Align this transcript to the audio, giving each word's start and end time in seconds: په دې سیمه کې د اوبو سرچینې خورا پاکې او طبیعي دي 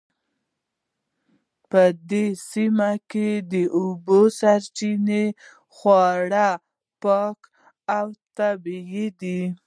په 1.69 1.83
دې 2.09 2.25
سیمه 2.51 2.91
کې 3.11 3.29
د 3.51 3.53
اوبو 3.77 4.19
سرچینې 4.39 5.25
خورا 5.75 6.49
پاکې 7.01 7.49
او 7.97 8.07
طبیعي 8.37 9.07
دي 9.19 9.41